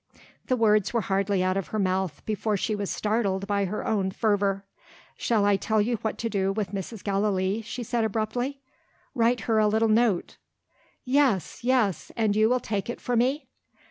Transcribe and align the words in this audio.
The 0.47 0.55
words 0.57 0.93
were 0.95 1.01
hardly 1.01 1.43
out 1.43 1.57
of 1.57 1.67
her 1.67 1.77
mouth 1.77 2.25
before 2.25 2.57
she 2.57 2.73
was 2.73 2.89
startled 2.89 3.45
by 3.45 3.65
her 3.65 3.85
own 3.85 4.09
fervour. 4.09 4.65
"Shall 5.15 5.45
I 5.45 5.57
tell 5.57 5.79
you 5.79 5.97
what 5.97 6.17
to 6.17 6.27
do 6.27 6.51
with 6.51 6.71
Mrs. 6.71 7.03
Gallilee?" 7.03 7.61
she 7.61 7.83
said 7.83 8.03
abruptly. 8.03 8.61
"Write 9.13 9.41
her 9.41 9.59
a 9.59 9.67
little 9.67 9.89
note." 9.89 10.37
"Yes! 11.05 11.63
yes! 11.63 12.11
and 12.17 12.35
you 12.35 12.49
will 12.49 12.59
take 12.59 12.89
it 12.89 12.99
for 12.99 13.15
me?" 13.15 13.47